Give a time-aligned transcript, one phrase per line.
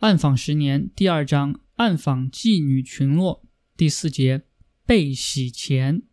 [0.00, 3.42] 暗访十年第二章暗访妓女群落
[3.76, 4.44] 第四节
[4.86, 6.04] 被洗钱。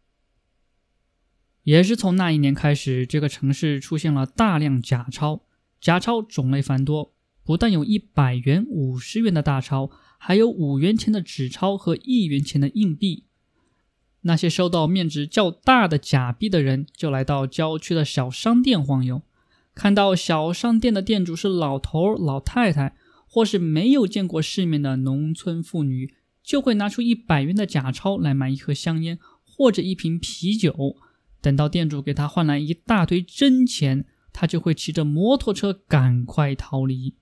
[1.63, 5.43] 也是从那一年开始，这个城市出现了大量假钞，
[5.79, 7.13] 假钞种类繁多，
[7.45, 13.23] 不但有一百元、五十元的大钞，还有五元钱的纸钞和一元钱的硬币。
[14.23, 19.21] 那些收到面值较大的假币的人，就来到郊区的小商店晃悠，
[19.73, 22.97] 看到小商店的店主是老头、老太太。
[23.27, 30.95] 或是没有见过世面的农村妇女，就会拿出一百元的假钞来买一盒香烟或者一瓶啤酒。
[31.41, 37.13] 等到店主给他换来一大堆真钱，他就会骑着摩托车赶快逃离。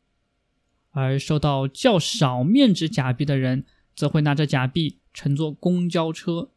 [0.91, 3.65] 而收到较少面值假币的人，
[3.95, 6.51] 则会拿着假币乘坐公交车。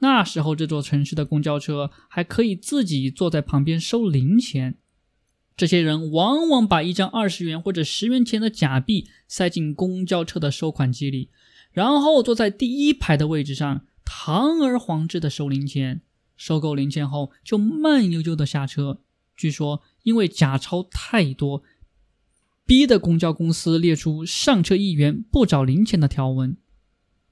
[0.00, 4.76] 那时候，这座城市的公交车还可以自己坐在旁边收零钱。
[5.58, 11.30] 这些人往往把一张二十元或者十元钱的假币塞进公交车的收款机里，
[11.72, 16.02] 然后坐在第一排的位置上，堂而皇之的收零钱。
[16.36, 19.00] 收够零钱后，就慢悠悠的下车。
[19.36, 21.64] 据说，因为假钞太多，
[22.64, 26.56] 逼得公交公司列出上车一元不找零钱的条文。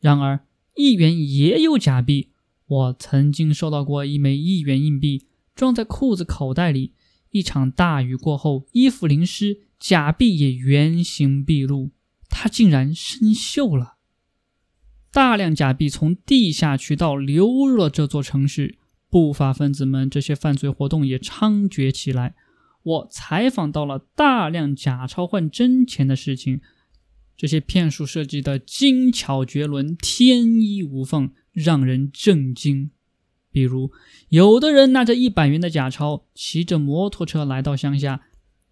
[0.01, 0.41] 然而，
[0.75, 2.31] 一元也有假币。
[2.67, 6.93] 我曾经收到过一枚一元硬币，装在裤子口袋里。
[7.37, 11.91] 一场大雨过后，衣服淋湿，假币也原形毕露，
[12.31, 13.97] 它竟然生锈了。
[15.13, 18.79] 大量假币从地下渠道流入了这座城市，
[19.11, 22.35] 不法分子们这些犯罪活动也猖獗起来。
[22.83, 26.61] 我采访到了大量假钞换真钱的事情，
[27.37, 32.93] 这些骗术设计的精巧绝伦，天衣无缝，让人震惊。
[33.57, 33.91] 比如，
[34.29, 38.21] 有的人拿着一百元的假钞，骑着摩托车来到乡下，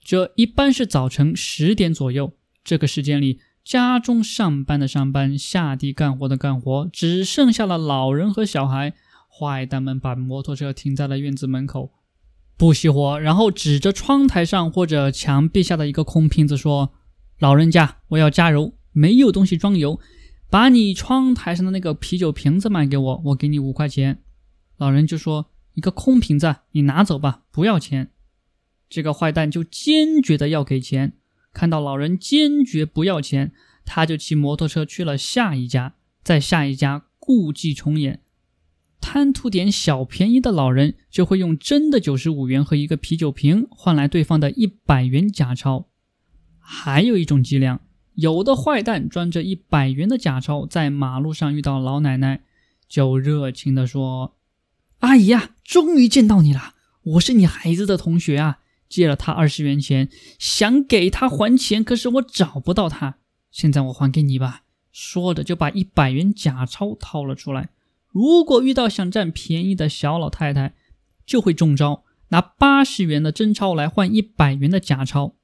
[0.04, 2.34] 这一般是早晨十点左右。
[2.62, 8.92] 这个时间里，家中上班的上班，下地干活的干活，只剩下了老人和小孩。
[9.30, 11.90] 坏蛋们把摩托车停在了院子门口，
[12.58, 16.92] 不熄火，然后指着窗台上或者墙壁下的一个空瓶子说
[17.40, 19.98] ：“老人家，我要加油，没有东西装油，
[20.50, 24.20] 把你窗台上的那个啤酒瓶子卖给我，我给你五块钱。”
[24.84, 28.10] 老人就说：“一个空瓶子，你拿走吧，不要钱。”
[28.90, 31.14] 这个坏蛋就坚决的要给钱。
[31.54, 33.54] 看到老人坚决不要钱，
[33.86, 38.20] 他就骑摩托车去了下一家，在下一家故伎重演。
[39.00, 45.88] 贪图点小便宜的老人就会用真的九十五元和一个啤酒瓶换来对方的一百元假钞。
[46.58, 47.80] 还有一种伎俩，
[48.16, 52.42] 有的坏蛋装着一百元的假钞，在马路上遇到老奶奶，
[52.86, 54.36] 就热情的说。
[55.04, 56.72] 阿姨啊，终于见到你了！
[57.02, 63.18] 我是你孩子的同学啊，借了他二十元钱，想给他还钱，可是我找不到他。
[63.50, 64.62] 现在我还给你吧。
[64.90, 67.68] 说着就把一百元假钞掏了出来。
[68.08, 70.74] 如果遇到想占便宜的小老太太，
[71.26, 75.34] 就会中招，拿八十元的真钞来换一百元的假钞。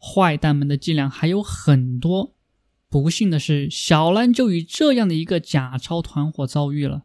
[0.00, 2.34] 坏蛋们的伎俩还有很多。
[2.88, 7.04] 不幸的是，小兰就与这样的一个假钞团伙遭遇了。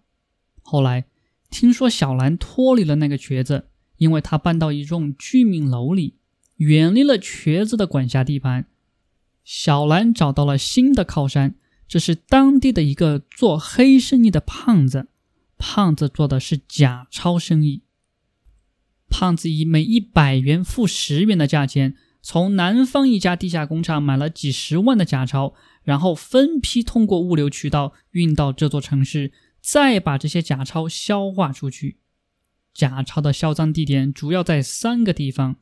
[0.63, 1.05] 后来。
[1.55, 6.15] 听说小兰脱离了那个瘸子，因为她搬到一幢居民楼里，
[6.57, 8.65] 远离了瘸子的管辖地盘。
[9.45, 11.55] 小兰找到了新的靠山，
[11.87, 15.07] 这是当地的一个做黑生意的胖子。
[15.57, 17.83] 胖子做的是假钞生意。
[19.09, 29.31] 胖子以每一百元付十元的价钱，从南方一家地下工厂买了几十万的假钞，然后分批通过物流渠道运到这座城市。
[29.65, 31.97] 再把这些假钞消化出去。
[32.71, 35.55] 假钞的销赃地点主要在三个地方：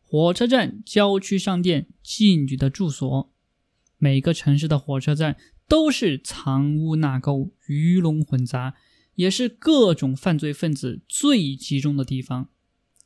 [0.00, 3.30] 火车站、郊区商店、妓女的住所。
[3.98, 5.36] 每个城市的火车站
[5.68, 8.76] 都是藏污纳垢、鱼龙混杂，
[9.16, 12.48] 也是各种犯罪分子最集中的地方。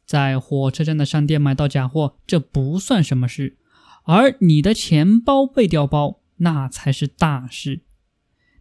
[0.07, 3.57] 在火车站的商店买到假货，这不算什么事；
[4.05, 7.81] 而你的钱包被调包，那才是大事。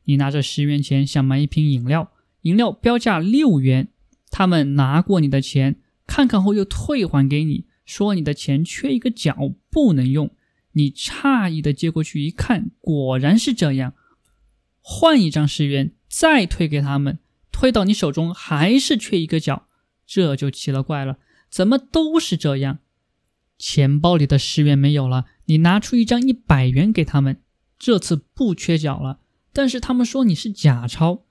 [0.05, 2.11] 你拿着十元钱想买一瓶饮料，
[2.41, 3.89] 饮料标价六元，
[4.29, 10.31] 他们拿过你的钱，看看后又退还给你，说你的钱缺一个角不能用。
[10.73, 13.93] 你诧异的接过去一看，果然是这样，
[14.81, 17.19] 换一张十元再退给他们，
[17.51, 19.67] 退到你手中还是缺一个角，
[20.05, 21.19] 这就奇了怪了，
[21.49, 22.79] 怎么都是这样？
[23.59, 27.41] 钱包里的十元没有了，你拿出一张一百元给他们，
[27.77, 29.19] 这次不缺角了。
[29.53, 31.21] 但是他们说你是假钞，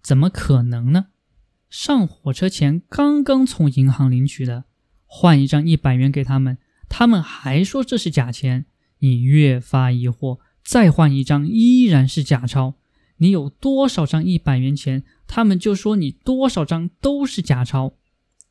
[0.00, 1.08] 怎么可能呢？
[1.68, 4.64] 上火车前刚刚从银行领取的，
[5.06, 6.56] 换一张一百元给他们，
[6.88, 8.66] 他们还说这是假钱。
[9.00, 12.76] 你越发疑惑，再换一张依然是假钞。
[13.18, 17.94] 你有多少张一百元钱，他们就说你多少张都是假钞，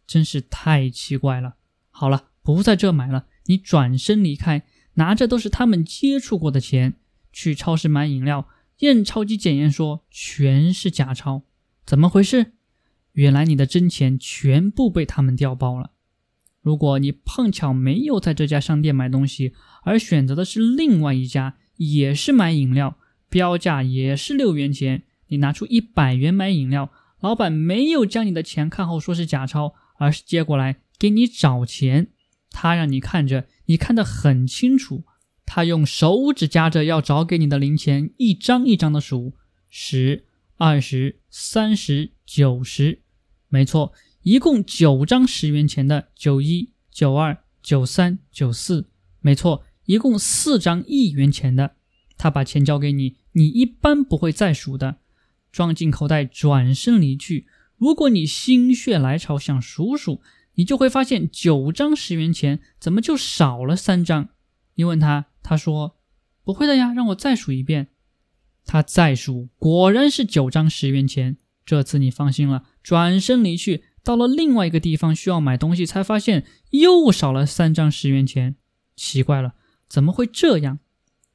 [0.06, 1.56] 真是太奇怪了。
[1.90, 4.64] 好了，不在这买了，你转身离开，
[4.96, 6.96] 拿着都是他们接触过的钱
[7.32, 8.48] 去超市买饮料，
[8.84, 11.44] 验钞机检验说全是假钞，
[11.86, 12.52] 怎么回事？
[13.14, 15.92] 原来你的真钱全部被他们调包了。
[16.62, 19.54] 如果你碰巧没有在这家商店买东西，
[19.84, 22.98] 而选择的是另外一家，也是买饮料。
[23.30, 26.92] 标价也是六元钱，你拿出一百元买饮料，
[27.22, 32.10] 老板没有将你的钱看后说是假钞，而是接过来给你找钱。
[32.52, 35.06] 他让你看着，你看得很清楚。
[35.46, 39.34] 他用手指夹着要找给你的零钱，一张一张的数：
[39.70, 40.26] 十、
[40.58, 43.02] 二十、三十、九十。
[43.50, 48.90] 没错，一共九张十元钱的，九一、九二、九三、九四。
[49.20, 51.76] 没错，一共四张一元钱的。
[52.18, 53.18] 他把钱交给你。
[53.34, 54.98] 你一般不会再数的，
[55.52, 57.48] 装进口袋，转身离去。
[57.78, 60.22] 如果你心血来潮想数数，
[60.54, 64.30] 你就会发现九张十元钱怎么就少了三张？
[64.76, 65.98] 你问他，他说
[66.44, 67.90] 不会的呀，让我再数一遍。
[68.66, 71.38] 他再数，果然是九张十元钱。
[71.66, 73.84] 这次你放心了，转身离去。
[74.04, 78.56] 到了另外一个地方需要买东西，才发现又少了三张十元钱。
[78.96, 79.54] 奇怪了，
[79.88, 80.80] 怎么会这样？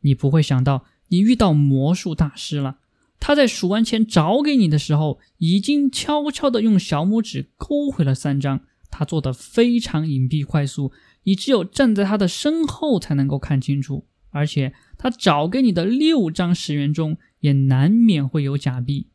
[0.01, 0.85] 你不会想到。
[1.11, 2.81] 你遇到魔术大师了，
[3.19, 8.61] 他在数完钱找给你的时候，已经悄悄地用小拇指勾回了三张。
[8.91, 10.93] 他做的非常隐蔽快速，
[11.29, 14.07] 你只有站在他的身后才能够看清楚。
[14.31, 19.09] 而且他找给你的六张十元中，也难免会有假币。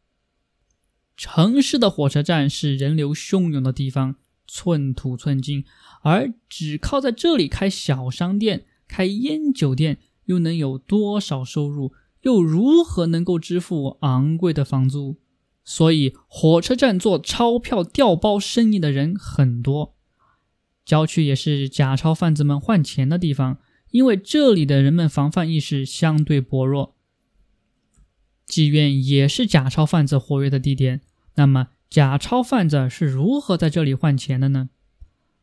[1.18, 4.16] 城市的火车站是人流汹涌的地方，
[4.48, 5.66] 寸土寸金，
[6.04, 9.98] 而只靠在这里开小商店、开烟酒店。
[10.26, 11.92] 又能有多少收入？
[12.22, 15.18] 又如何能够支付昂贵的房租？
[15.66, 19.96] 所以火车站做钞票调包生意的人很多。
[20.86, 23.60] 郊区也是假钞贩子们换钱的地方，
[23.92, 26.96] 因为这里的人们防范意识相对薄弱。
[28.48, 31.02] 妓院也是假钞贩子活跃的地点。
[31.36, 34.70] 那么，假钞贩子是如何在这里换钱的呢？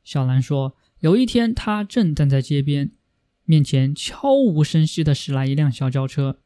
[0.05, 2.93] 小兰说，有一天他正站在街边。
[3.45, 6.39] 面前悄无声息地驶来一辆小轿车，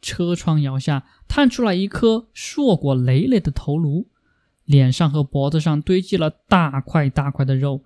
[0.00, 4.08] 车窗摇下，探出来一颗硕果累累的头颅，
[4.64, 7.82] 脸上和脖子上堆积了大块大块的肉。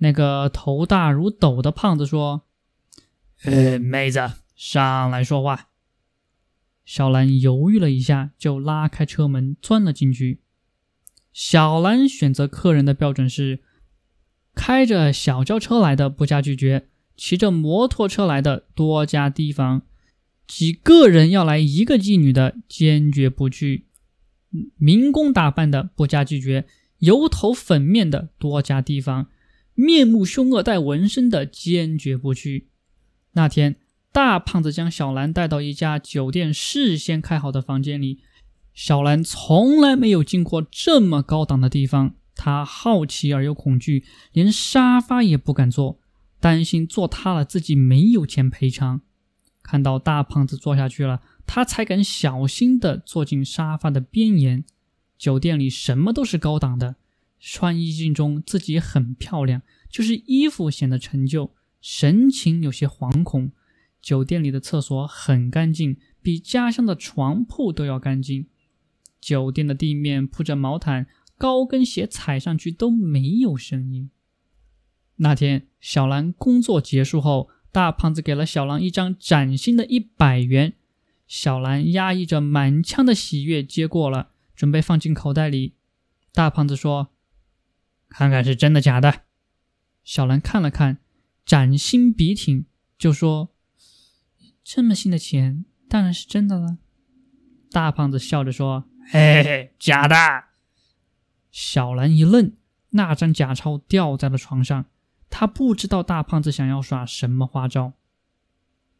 [0.00, 2.42] 那个头大如斗的胖子说
[3.44, 4.20] ：“呃，妹子，
[4.54, 5.68] 上来说话。”
[6.84, 10.40] 小兰犹豫了一下，就拉开车门钻了进去。
[11.32, 13.60] 小兰选择客人的标准是：
[14.54, 16.88] 开着小轿车来的不加拒绝。
[17.16, 19.82] 骑着摩托车来的多加提防，
[20.46, 23.84] 几个人要来一个妓女的坚决不去，
[24.78, 26.66] 民工打扮的不加拒绝，
[27.00, 29.26] 油头粉面的多加提防，
[29.74, 32.68] 面目凶恶带纹身的坚决不去。
[33.32, 33.76] 那天，
[34.12, 38.20] 大胖子将小兰带到一家酒店事先开好的房间里，
[38.74, 46.00] 小兰从来没有进过这么高档的地方，她好奇而又恐惧，连沙发也不敢坐。
[46.40, 49.02] 担心坐塌了，自己没有钱赔偿。
[49.62, 54.64] 看到大胖子坐下去了，他才敢小心地坐进沙发的边沿。
[55.18, 56.96] 酒店里什么都是高档的，
[57.40, 63.50] 穿衣镜中自己很漂亮，就是衣服显得陈旧，神情有些惶恐。
[64.00, 68.46] 酒店里的厕所很干净，比家乡的床铺都要干净。
[69.20, 71.06] 酒店的地面铺着毛毯，
[71.36, 74.10] 高跟鞋踩上去都没有声音。
[75.16, 80.72] 那天，小兰工作结束后，大胖子给了小兰一张崭新的一百元。
[81.26, 85.74] 小兰压抑着满腔的喜悦接过了，准备放进口袋里。
[86.32, 87.09] 大胖子说
[88.10, 89.22] ：“看看是真的假的。”
[90.04, 90.98] 小兰看了看，
[91.46, 92.66] 崭新笔挺，
[92.98, 93.54] 就说
[94.62, 96.78] ：“这么新的钱，当然是真的了。”
[97.70, 100.16] 大胖子笑着说：“嘿嘿，假的。”
[101.52, 102.52] 小兰一愣，
[102.90, 104.86] 那张假钞掉在了床上。
[105.28, 107.92] 他不知道大胖子想要耍什么花招。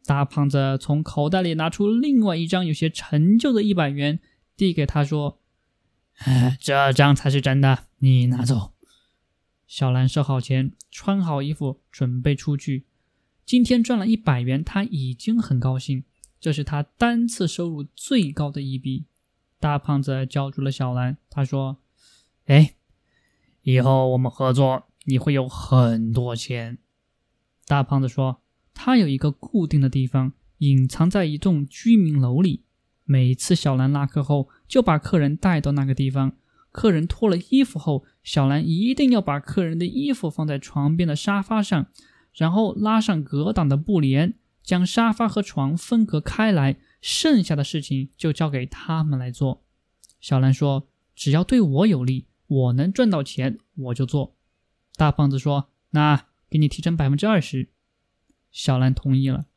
[0.05, 4.19] 大胖子从口袋里拿出另外一张有些陈旧的一百元，
[4.55, 5.41] 递给他说
[6.59, 8.70] ：“这张才是真的，你拿走。”
[9.71, 12.83] 小兰收好钱，穿好衣服，准备出去。
[13.45, 16.03] 今天赚了一百元，他已经很高兴，
[16.41, 19.05] 这是他单次收入最高的一笔。
[19.61, 21.77] 大胖子叫住了小兰，他说
[22.47, 22.73] ：“哎，
[23.61, 26.77] 以后我们合作。”你会有很多钱，
[27.65, 28.41] 大胖子说
[28.75, 32.65] ：“他有一个固定的地方，隐藏在一栋居民楼里。
[33.05, 36.33] 每次小兰拉客后，就把客人带到那个地方。
[36.71, 41.87] 客人脱了衣服后，小兰一定要把客人的衣服放在床边的沙发上，
[42.33, 46.77] 然后拉上隔挡的布帘，将沙发和床分隔开来。
[47.01, 49.63] 剩下的事情就交给他们来做。
[50.19, 54.35] 小兰说：“只要对我有利，我能赚到钱，我就做。”
[54.95, 57.69] 大胖子说：“那给你提成百分之二十。”
[58.53, 59.47] 小兰同意了。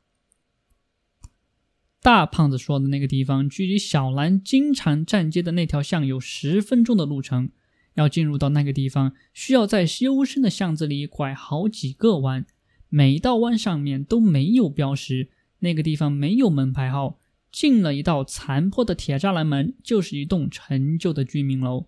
[2.04, 7.48] 大胖子说的那个地方，距离小兰经常站街的那条巷有十分钟的路程。
[7.94, 12.44] 要进入到那个地方，需要在幽深的巷子里拐好几个弯，
[12.90, 15.30] 每一道弯上面都没有标识。
[15.60, 17.18] 那个地方没有门牌号，
[17.50, 21.86] 进了一道残破的铁栅栏门，就是一栋陈旧的居民楼。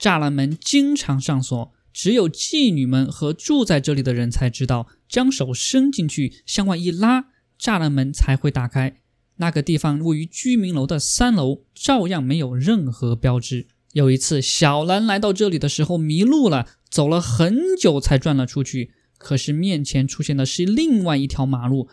[0.00, 7.26] 栅栏门经常上锁，只有妓女们和住在这里的人才知道，将手伸进去向外一拉，
[7.60, 9.02] 栅栏门才会打开。
[9.36, 13.66] 那个地方位于居民楼的三楼，照样没有任何标志。
[13.92, 18.92] 有一次，小兰来到这里的时候迷路了，走了很久才转了出去。
[19.18, 21.88] 可是面前出现的是另外一条马路。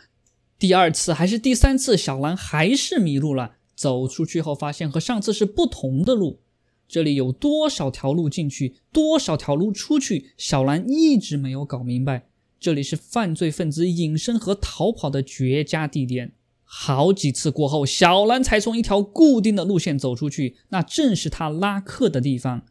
[0.60, 3.54] 第二次还是第三次，小兰还是迷路了。
[3.76, 6.40] 走出去后，发现和上次是不同的路。
[6.88, 12.28] 这里有多少条路进去，多少条路出去，小兰一直没有搞明白。
[12.60, 16.34] 这里是犯罪分子隐身和逃跑的绝佳地点。
[16.74, 22.64] 好几次过后，小兰才从一条固定的路线走出去，那正是他拉客的地方。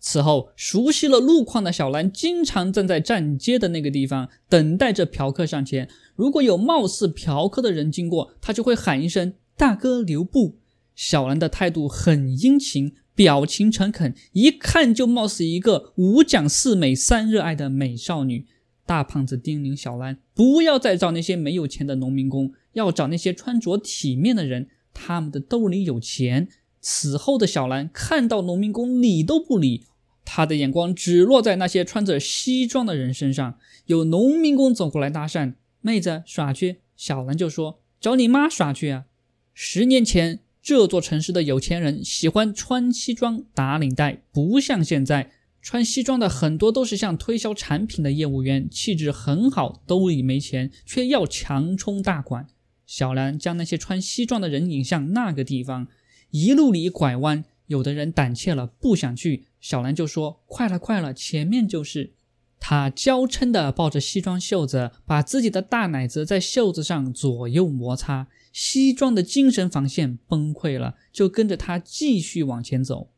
[0.00, 5.88] 此后，熟悉了路况的小兰经常站在站街的那个地方，等待着嫖客上前。
[6.16, 10.58] 如果有貌似嫖客的人经过，他就会喊一声“大哥，留步”。
[10.96, 18.46] 小兰的态度很殷勤，表情诚恳，一看就貌似一个五讲四美三热爱的美少女。
[18.84, 26.48] 大胖子叮咛小兰，不要再找那些没有钱的农民工，要找那些穿着体面的人，他们的兜里有钱。
[26.80, 29.86] 此后的小兰看到农民工理都不理，
[30.24, 33.58] 她的眼光只落在那些穿着西装的人身上。
[33.86, 39.06] 有农民工走过来搭讪，妹子耍去，小兰就说找你妈耍去啊。
[39.52, 45.32] 十年前，这座城市的有钱人喜欢穿西装打领带，不像现在。
[45.62, 52.46] 穿西装的很多都是像推销产品的业务员，气质很好，兜里没钱，却要强充大款。
[52.86, 55.88] 小兰将那些穿西装的人引向那个地方，
[56.30, 59.46] 一路里拐弯，有的人胆怯了，不想去。
[59.60, 62.12] 小兰就说：“快了，快了，前面就是。”
[62.58, 73.10] 她娇嗔地抱着西装袖子，把自己的大奶子在袖子上左右摩擦，西装的精神防线崩溃了，就跟着他继续往前走。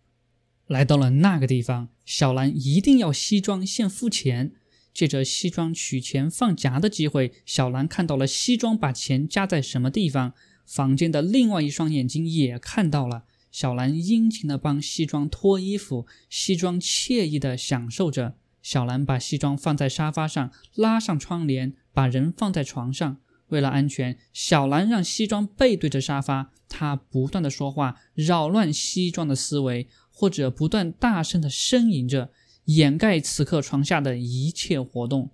[0.67, 4.53] 来到了那个地方，小兰一定要西装先付钱。
[4.99, 10.33] 借着西装取钱放夹的机会，小兰看到了西装把钱夹在什么地方。
[10.67, 13.23] 房间的另外一双眼睛也看到了。
[13.53, 18.35] 小兰殷勤地帮西装脱衣服，西装惬意地享受着。
[18.61, 23.19] 小兰把西装放在沙发上，拉上窗帘，把人放在床上。
[23.51, 29.87] 为了安全，小兰让西装背对着沙发，她不断地说话，扰乱西装的思维。
[30.11, 32.33] 或者不断大声的呻吟着，
[32.69, 35.31] 掩盖此刻床下的一切活动。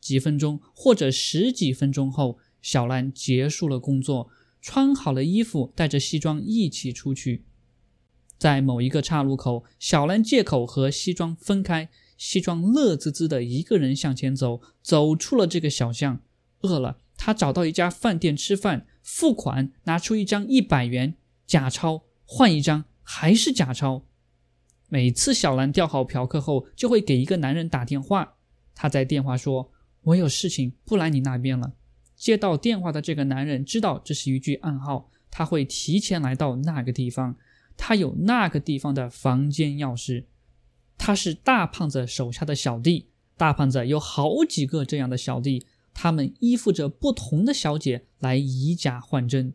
[0.00, 4.30] 几分钟或者十几分钟后，小兰结束了工作，
[4.60, 7.44] 穿好了衣服，带着西装一起出去。
[8.38, 16.20] 在某一个岔路口，小兰借口和西装分开，西装乐滋滋的一个人向前走，走出了这个小巷。
[16.62, 21.14] 饿了，他找到一家饭店吃饭，付款，拿出一张一百元
[21.46, 22.84] 假钞，换一张。
[23.08, 24.04] 还是假钞。
[24.96, 28.36] 每次小兰钓好嫖客后，就会给一个男人打电话。
[28.74, 29.70] 他在电话说
[30.04, 31.74] ：“我有事情，不来你那边了。”
[32.16, 37.36] 接到电话的这个男人知道这是一句暗号，他会提前来到那个地方。
[37.76, 40.24] 他有那个地方的房间钥匙。
[40.96, 43.10] 他是大胖子手下的小弟。
[43.36, 49.52] 大胖子有好几个这样的小弟，他们依附着不同的小姐来以假换真。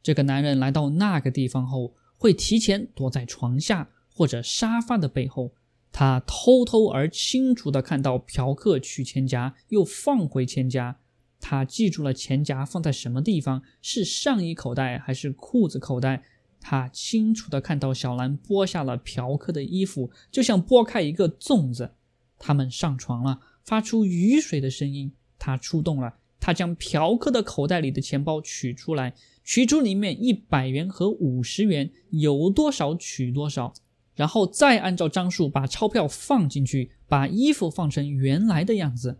[0.00, 1.94] 这个男人来到那个地方后。
[2.16, 5.52] 会提前躲在床下或者沙发的背后，
[5.90, 10.96] 他偷偷而清楚地看到嫖客取钱夹又放回钱夹。
[11.40, 16.22] 他记住了钱夹放在什么地方，是上衣口袋还是裤子口袋。
[16.60, 21.92] 他清楚地看到小兰剥下了嫖客的衣服，就像剥开一个粽子。
[22.38, 25.12] 他们上床了，发出雨水的声音。
[25.38, 29.14] 他出动了，他将嫖客的口袋里的钱包取出来。
[29.44, 33.74] 取出里面一百元和五十元，有多少取多少，
[34.14, 39.18] 然后再按照张数把钞票放进去，把衣服放成原来的样子。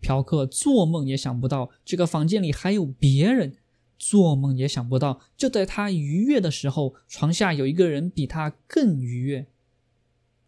[0.00, 3.56] 嫖客做梦也想不到这个房间里还有别人，
[3.98, 9.46] 做梦也想不到，就在他愉悦的时候，床下有一个人比他更愉悦。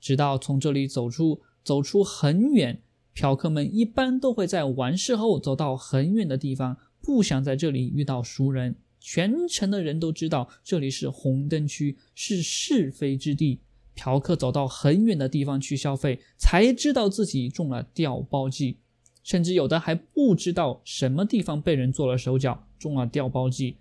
[0.01, 2.81] 直到从这里走出，走出很远，
[3.13, 8.77] 嫖客们一般都会在完事后走到很远的地方，不想在这里遇到熟人。
[9.01, 13.61] 全城的人都知道这里是红灯区，是是非之地。
[13.95, 18.79] 嫖客走到很远的地方去消费，才知道自己中了调包计，
[19.23, 23.77] 甚至有的还不知道什么地方被人做了手脚，中了调包计。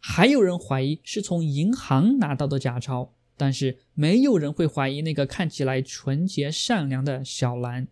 [0.00, 7.88] 还有人怀疑是从银行拿到的假钞，但是没有人会怀疑那个看起来纯洁善良的小兰。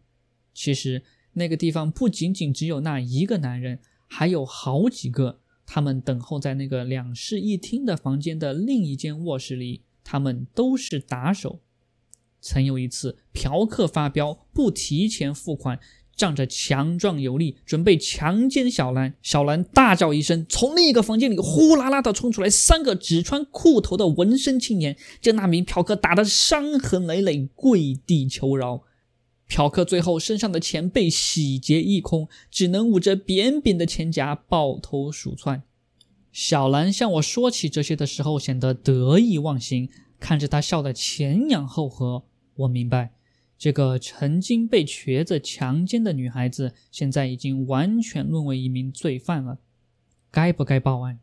[0.53, 1.03] 其实
[1.33, 5.39] 那个地方不仅仅只有那一个男人，还有好几个。
[5.65, 11.61] 他们等候在那个两室一厅的房间的另一间卧室里，他们都是打手。
[12.41, 15.79] 曾有一次，嫖客发飙，不提前付款，
[16.17, 19.15] 仗着强壮有力，准备强奸小兰。
[19.23, 28.83] 小兰大叫一声，从另一个房间里呼啦啦的冲出来，三个只穿裤头的纹身青年，将那名嫖客打得伤痕累累，跪地求饶。
[29.47, 35.63] 嫖客最后身上的钱被洗劫一空，只能捂着扁扁的钱夹抱头鼠窜。
[36.33, 42.25] 小兰向我说起这些的时候，显得得意忘形，看着她笑得前仰后合。
[42.55, 43.13] 我明白，
[43.59, 49.59] 这个曾经被瘸子强奸的女孩子，现在已经完全沦为一名罪犯了。
[50.31, 51.21] 该不该报案？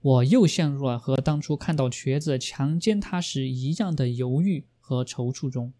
[0.00, 5.74] 我又陷入了和当初看到瘸子强奸她时一样的犹豫和踌躇中。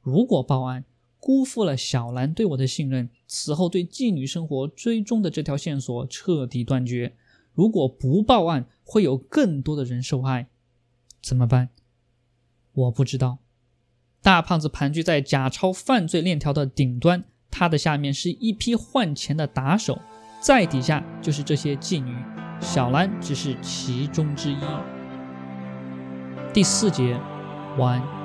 [0.00, 0.84] 如果报案，
[1.20, 7.14] 辜负了小兰对我的信任，此后对妓女生活追踪的这条线索彻底断绝。
[7.54, 10.48] 如果不报案，会有更多的人受害，
[11.22, 11.70] 怎么办？
[12.72, 13.38] 我不知道。
[14.20, 20.00] 大胖子盘踞在假钞犯罪链条的顶端，他的下面是一批换钱的打手，
[20.40, 22.16] 再底下就是这些妓女，
[22.60, 24.58] 小兰只是其中之一。
[26.52, 27.20] 第四节
[27.78, 28.23] 完。